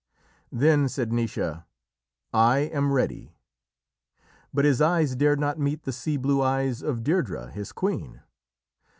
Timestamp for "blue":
6.17-6.41